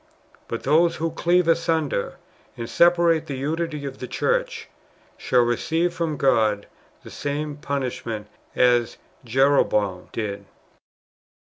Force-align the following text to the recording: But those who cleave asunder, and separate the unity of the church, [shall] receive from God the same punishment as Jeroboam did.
But 0.47 0.63
those 0.63 0.95
who 0.95 1.11
cleave 1.11 1.47
asunder, 1.47 2.15
and 2.57 2.67
separate 2.67 3.27
the 3.27 3.37
unity 3.37 3.85
of 3.85 3.99
the 3.99 4.07
church, 4.07 4.67
[shall] 5.15 5.43
receive 5.43 5.93
from 5.93 6.17
God 6.17 6.65
the 7.03 7.11
same 7.11 7.55
punishment 7.55 8.25
as 8.55 8.97
Jeroboam 9.23 10.09
did. 10.11 10.45